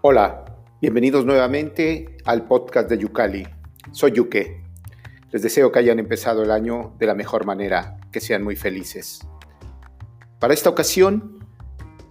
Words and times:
Hola, 0.00 0.44
bienvenidos 0.80 1.26
nuevamente 1.26 2.18
al 2.24 2.46
podcast 2.46 2.88
de 2.88 2.98
Yucali. 2.98 3.48
Soy 3.90 4.12
Yuke. 4.12 4.62
Les 5.32 5.42
deseo 5.42 5.72
que 5.72 5.80
hayan 5.80 5.98
empezado 5.98 6.44
el 6.44 6.52
año 6.52 6.94
de 7.00 7.06
la 7.06 7.16
mejor 7.16 7.44
manera, 7.44 7.96
que 8.12 8.20
sean 8.20 8.44
muy 8.44 8.54
felices. 8.54 9.26
Para 10.38 10.54
esta 10.54 10.70
ocasión 10.70 11.44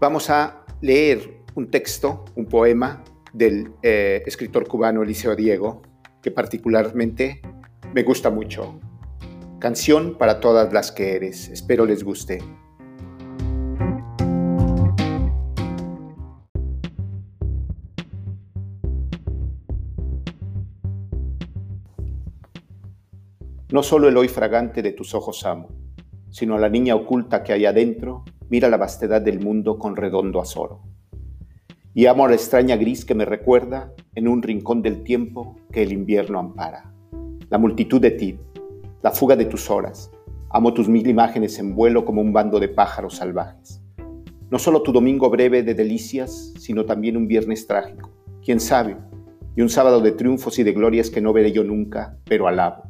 vamos 0.02 0.30
a 0.30 0.66
leer 0.82 1.46
un 1.56 1.72
texto, 1.72 2.26
un 2.36 2.48
poema 2.48 3.06
del 3.32 3.72
eh, 3.82 4.22
escritor 4.26 4.68
cubano 4.68 5.02
Eliseo 5.02 5.38
Diego, 5.38 5.82
que 6.22 6.30
particularmente 6.30 7.42
me 7.94 8.04
gusta 8.04 8.30
mucho. 8.30 8.82
Canción 9.60 10.18
para 10.18 10.42
todas 10.42 10.74
las 10.74 10.92
que 10.92 11.16
eres. 11.16 11.48
Espero 11.48 11.86
les 11.86 12.04
guste. 12.04 12.40
No 23.70 23.84
solo 23.84 24.08
el 24.08 24.16
hoy 24.16 24.30
fragante 24.30 24.82
de 24.82 24.94
tus 24.94 25.14
ojos 25.14 25.46
amo, 25.46 25.68
sino 26.30 26.56
a 26.56 26.60
la 26.60 26.70
niña 26.70 26.96
oculta 26.96 27.44
que 27.44 27.52
hay 27.52 27.66
adentro, 27.66 28.24
mira 28.50 28.70
la 28.70 28.78
vastedad 28.78 29.22
del 29.22 29.42
mundo 29.42 29.78
con 29.78 29.98
redondo 29.98 30.40
azoro. 30.40 30.84
Y 31.94 32.06
amo 32.06 32.24
a 32.24 32.30
la 32.30 32.36
extraña 32.36 32.78
gris 32.78 33.04
que 33.04 33.14
me 33.14 33.26
recuerda 33.26 33.92
en 34.16 34.30
un 34.30 34.42
rincón 34.42 34.82
del 34.82 35.04
tiempo 35.04 35.58
que 35.70 35.84
el 35.84 35.92
invierno 35.92 36.40
ampara. 36.40 36.94
La 37.50 37.58
multitud 37.58 38.00
de 38.00 38.12
ti, 38.12 38.40
la 39.04 39.12
fuga 39.12 39.36
de 39.36 39.44
tus 39.44 39.70
horas, 39.70 40.12
amo 40.50 40.74
tus 40.74 40.88
mil 40.88 41.06
imágenes 41.06 41.60
en 41.60 41.76
vuelo 41.76 42.06
como 42.06 42.22
un 42.22 42.32
bando 42.32 42.62
de 42.62 42.70
pájaros 42.70 43.18
salvajes. 43.18 43.84
No 44.50 44.60
solo 44.60 44.82
tu 44.82 44.94
domingo 44.94 45.30
breve 45.30 45.62
de 45.62 45.74
delicias, 45.74 46.54
sino 46.58 46.86
también 46.86 47.18
un 47.18 47.28
viernes 47.28 47.68
trágico, 47.68 48.12
quién 48.42 48.62
sabe, 48.62 48.96
y 49.58 49.62
un 49.62 49.68
sábado 49.68 50.00
de 50.00 50.14
triunfos 50.14 50.58
y 50.58 50.64
de 50.64 50.72
glorias 50.72 51.10
que 51.10 51.20
no 51.20 51.34
veré 51.34 51.52
yo 51.52 51.66
nunca, 51.66 52.18
pero 52.24 52.48
alabo 52.48 52.87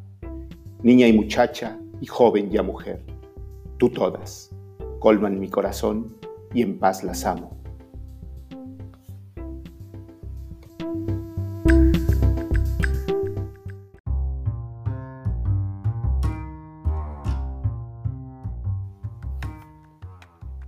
niña 0.83 1.07
y 1.07 1.13
muchacha, 1.13 1.79
y 2.01 2.05
joven 2.05 2.49
y 2.51 2.57
a 2.57 2.63
mujer. 2.63 3.01
Tú 3.77 3.89
todas, 3.89 4.51
colman 4.99 5.39
mi 5.39 5.49
corazón 5.49 6.15
y 6.53 6.61
en 6.61 6.77
paz 6.77 7.03
las 7.03 7.25
amo. 7.25 7.57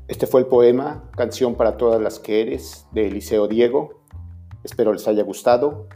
Este 0.07 0.27
fue 0.27 0.41
el 0.41 0.47
poema 0.47 1.09
Canción 1.15 1.55
para 1.55 1.77
todas 1.77 2.01
las 2.01 2.19
que 2.19 2.41
eres 2.41 2.87
de 2.91 3.07
Eliseo 3.07 3.47
Diego. 3.47 4.01
Espero 4.63 4.91
les 4.91 5.07
haya 5.07 5.23
gustado. 5.23 5.87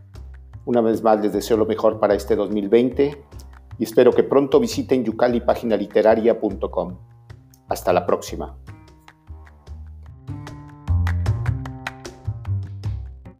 Una 0.66 0.80
vez 0.81 1.03
más 1.03 1.19
les 1.19 1.34
deseo 1.34 1.58
lo 1.58 1.66
mejor 1.66 2.00
para 2.00 2.14
este 2.14 2.36
2020 2.36 3.33
y 3.78 3.84
espero 3.84 4.12
que 4.12 4.24
pronto 4.24 4.60
visiten 4.60 5.04
yucalipaginaliteraria.com. 5.04 6.98
Hasta 7.68 7.94
la 7.94 8.06
próxima. 8.06 8.58